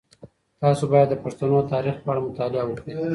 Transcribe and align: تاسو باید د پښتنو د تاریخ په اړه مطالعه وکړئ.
تاسو 0.61 0.83
باید 0.91 1.07
د 1.11 1.15
پښتنو 1.23 1.55
د 1.63 1.67
تاریخ 1.73 1.95
په 2.03 2.07
اړه 2.11 2.21
مطالعه 2.27 2.63
وکړئ. 2.67 2.93